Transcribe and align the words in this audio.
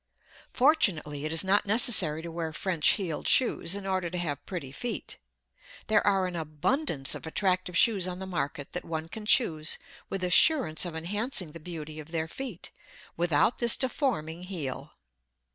Fortunately, 0.51 1.25
it 1.25 1.31
is 1.31 1.43
not 1.43 1.67
necessary 1.67 2.23
to 2.23 2.31
wear 2.31 2.51
French 2.53 2.87
heeled 2.93 3.27
shoes 3.27 3.75
in 3.75 3.85
order 3.85 4.09
to 4.09 4.17
have 4.17 4.43
pretty 4.47 4.71
feet. 4.71 5.19
There 5.85 6.01
are 6.07 6.25
an 6.25 6.35
abundance 6.35 7.13
of 7.13 7.27
attractive 7.27 7.77
shoes 7.77 8.07
on 8.07 8.17
the 8.17 8.25
market 8.25 8.71
that 8.71 8.83
one 8.83 9.09
can 9.09 9.27
choose 9.27 9.77
with 10.09 10.23
assurance 10.23 10.85
of 10.85 10.95
enhancing 10.95 11.51
the 11.51 11.59
beauty 11.59 11.99
of 11.99 12.11
their 12.11 12.27
feet, 12.27 12.71
without 13.15 13.59
this 13.59 13.77
deforming 13.77 14.41
heel. 14.41 14.89